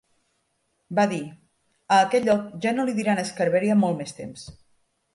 Va 0.99 1.05
dir: 1.11 1.19
"A 1.97 2.01
aquest 2.07 2.27
lloc 2.31 2.49
ja 2.67 2.75
no 2.81 2.89
li 2.91 2.99
diran 3.03 3.25
Scarberia 3.33 3.81
molt 3.87 4.05
més 4.05 4.21
temps". 4.23 4.53